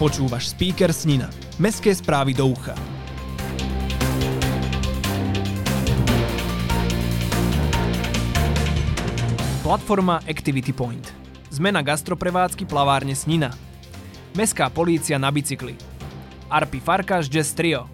[0.00, 1.28] Počúvaš speaker Snina.
[1.60, 2.72] Mestské správy do ucha.
[9.60, 11.04] Platforma Activity Point.
[11.52, 13.52] Zmena gastroprevádzky plavárne Snina.
[14.32, 15.76] Mestská polícia na bicykli.
[16.48, 17.84] Arpi Farkáš Jazz Trio.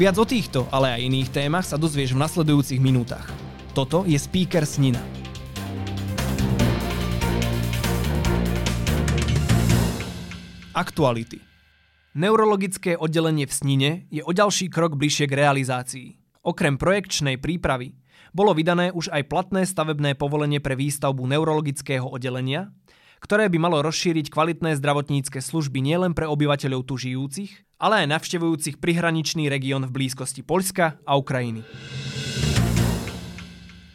[0.00, 3.28] Viac o týchto, ale aj iných témach sa dozvieš v nasledujúcich minútach.
[3.76, 5.04] Toto je speaker Snina.
[10.72, 11.49] Aktuality.
[12.10, 16.08] Neurologické oddelenie v Snine je o ďalší krok bližšie k realizácii.
[16.42, 17.94] Okrem projekčnej prípravy
[18.34, 22.74] bolo vydané už aj platné stavebné povolenie pre výstavbu neurologického oddelenia,
[23.22, 28.82] ktoré by malo rozšíriť kvalitné zdravotnícke služby nielen pre obyvateľov tu žijúcich, ale aj navštevujúcich
[28.82, 31.62] prihraničný región v blízkosti Poľska a Ukrajiny.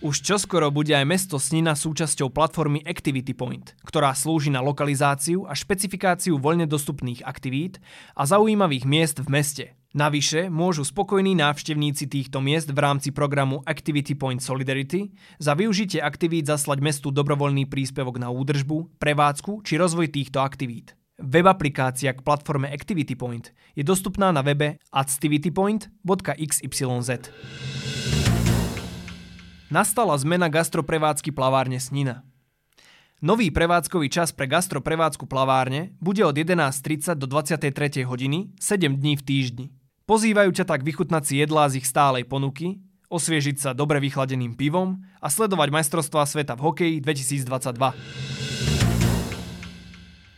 [0.06, 5.58] Už čoskoro bude aj mesto Snina súčasťou platformy Activity Point, ktorá slúži na lokalizáciu a
[5.58, 7.82] špecifikáciu voľne dostupných aktivít
[8.14, 9.74] a zaujímavých miest v meste.
[9.98, 15.10] Navyše môžu spokojní návštevníci týchto miest v rámci programu Activity Point Solidarity
[15.42, 20.94] za využitie aktivít zaslať mestu dobrovoľný príspevok na údržbu, prevádzku či rozvoj týchto aktivít.
[21.18, 27.10] Web aplikácia k platforme Activity Point je dostupná na webe activitypoint.xyz.
[29.76, 32.24] Nastala zmena gastroprevádzky plavárne Snina.
[33.20, 38.08] Nový prevádzkový čas pre gastroprevádzku plavárne bude od 11.30 do 23.
[38.08, 39.66] hodiny 7 dní v týždni.
[40.08, 42.80] Pozývajú ťa tak vychutnať si jedlá z ich stálej ponuky,
[43.12, 47.76] osviežiť sa dobre vychladeným pivom a sledovať majstrovstvá sveta v hokeji 2022.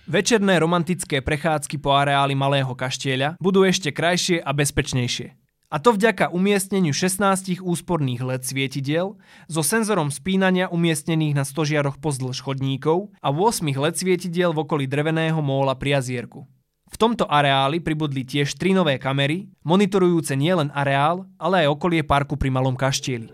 [0.10, 5.47] Večerné romantické prechádzky po areáli Malého kaštieľa budú ešte krajšie a bezpečnejšie.
[5.68, 9.20] A to vďaka umiestneniu 16 úsporných LED svietidiel
[9.52, 15.44] so senzorom spínania umiestnených na stožiaroch pozdĺž chodníkov a 8 LED svietidiel v okolí dreveného
[15.44, 16.48] móla pri jazierku.
[16.88, 22.40] V tomto areáli pribudli tiež tri nové kamery, monitorujúce nielen areál, ale aj okolie parku
[22.40, 23.28] pri Malom kaštieli.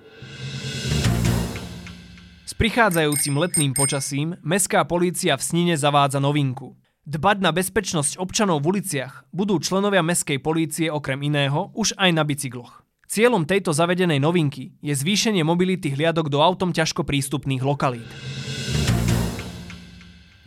[2.49, 8.79] S prichádzajúcim letným počasím mestská polícia v Snine zavádza novinku– Dbať na bezpečnosť občanov v
[8.79, 12.79] uliciach budú členovia mestskej polície okrem iného už aj na bicykloch.
[13.11, 18.07] Cieľom tejto zavedenej novinky je zvýšenie mobility hliadok do autom ťažko prístupných lokalít.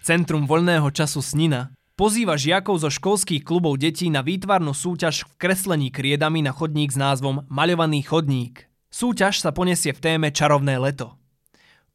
[0.00, 5.92] Centrum voľného času Snina pozýva žiakov zo školských klubov detí na výtvarnú súťaž v kreslení
[5.92, 8.64] kriedami na chodník s názvom Maľovaný chodník.
[8.88, 11.20] Súťaž sa poniesie v téme Čarovné leto.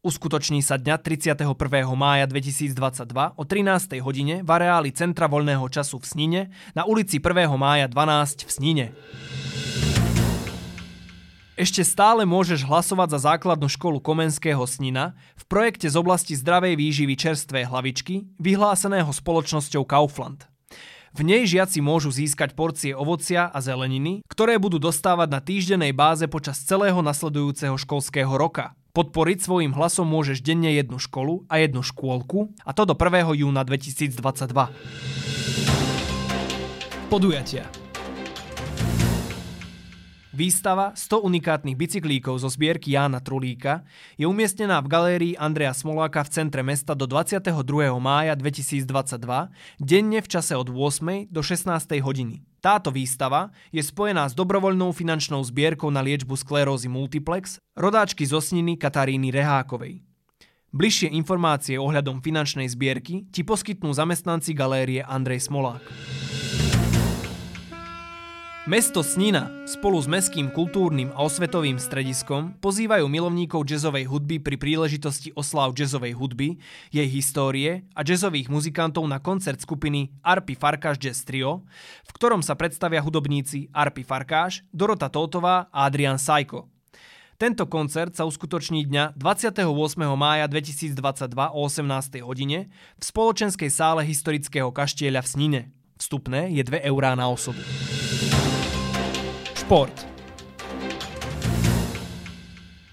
[0.01, 1.45] Uskutoční sa dňa 31.
[1.94, 2.73] mája 2022
[3.38, 4.01] o 13.
[4.01, 6.41] hodine v areáli Centra voľného času v Snine
[6.73, 7.29] na ulici 1.
[7.53, 8.85] mája 12 v Snine.
[11.53, 17.13] Ešte stále môžeš hlasovať za základnú školu Komenského Snina v projekte z oblasti zdravej výživy
[17.13, 20.50] čerstvé hlavičky, vyhláseného spoločnosťou Kaufland.
[21.13, 26.25] V nej žiaci môžu získať porcie ovocia a zeleniny, ktoré budú dostávať na týždennej báze
[26.25, 32.52] počas celého nasledujúceho školského roka– Podporiť svojim hlasom môžeš denne jednu školu a jednu škôlku
[32.68, 33.40] a to do 1.
[33.40, 34.19] júna 2022.
[37.07, 37.81] Podujatia
[40.31, 43.84] Výstava 100 unikátnych bicyklíkov zo zbierky Jána Trulíka
[44.16, 47.52] je umiestnená v galérii Andreja Smoláka v centre mesta do 22.
[48.00, 49.20] mája 2022,
[49.75, 51.28] denne v čase od 8.
[51.28, 52.00] do 16.
[52.00, 52.47] hodiny.
[52.64, 58.80] Táto výstava je spojená s dobrovoľnou finančnou zbierkou na liečbu sklerózy multiplex rodáčky z Osniny
[58.80, 60.00] Kataríny Rehákovej.
[60.72, 65.84] Bližšie informácie ohľadom finančnej zbierky ti poskytnú zamestnanci galérie Andrej Smolák.
[68.69, 75.33] Mesto Snina spolu s Mestským kultúrnym a osvetovým strediskom pozývajú milovníkov jazzovej hudby pri príležitosti
[75.33, 76.61] oslav jazzovej hudby,
[76.94, 81.66] jej histórie a jazzových muzikantov na koncert skupiny Arpi Farkáš Jazz Trio,
[82.05, 86.69] v ktorom sa predstavia hudobníci Arpi Farkáš, Dorota Tótová a Adrian Sajko.
[87.41, 89.66] Tento koncert sa uskutoční dňa 28.
[90.13, 90.93] mája 2022
[91.33, 92.22] o 18.
[92.22, 95.61] hodine v spoločenskej sále historického kaštieľa v Snine.
[95.97, 97.66] Vstupné je 2 eurá na osobu.
[99.72, 100.03] Šport.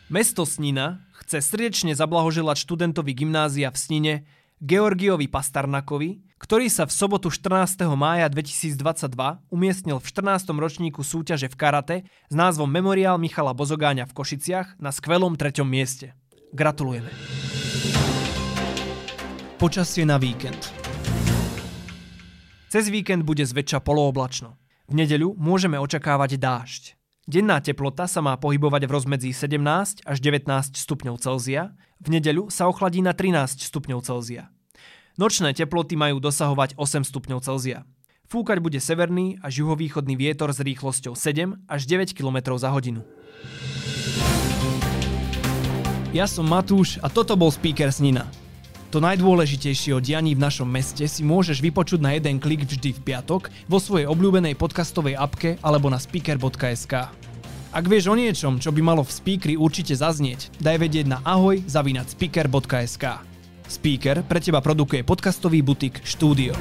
[0.07, 4.15] Mesto Snina chce srdečne zablahoželať študentovi gymnázia v Snine
[4.63, 7.83] Georgiovi Pastarnakovi, ktorý sa v sobotu 14.
[7.99, 8.79] mája 2022
[9.51, 10.55] umiestnil v 14.
[10.55, 11.97] ročníku súťaže v karate
[12.31, 16.15] s názvom Memoriál Michala Bozogáňa v Košiciach na skvelom treťom mieste.
[16.55, 17.11] Gratulujeme.
[19.59, 20.71] Počasie na víkend.
[22.71, 24.68] Cez víkend bude zväčša polooblačno.
[24.89, 26.97] V nedeľu môžeme očakávať dážď.
[27.29, 29.61] Denná teplota sa má pohybovať v rozmedzi 17
[30.01, 34.49] až 19 stupňov Celzia, v nedeľu sa ochladí na 13 stupňov Celzia.
[35.21, 37.85] Nočné teploty majú dosahovať 8 stupňov Celzia.
[38.33, 43.05] Fúkať bude severný až juhovýchodný vietor s rýchlosťou 7 až 9 km za hodinu.
[46.17, 48.25] Ja som Matúš a toto bol Speaker Snina.
[48.89, 53.01] To najdôležitejšie o dianí v našom meste si môžeš vypočuť na jeden klik vždy v
[53.05, 57.13] piatok vo svojej obľúbenej podcastovej apke alebo na speaker.sk.
[57.69, 61.61] Ak vieš o niečom, čo by malo v speakeri určite zaznieť, daj vedieť na ahoj
[61.69, 63.05] speaker.sk.
[63.69, 66.57] Speaker pre teba produkuje podcastový butik Štúdio.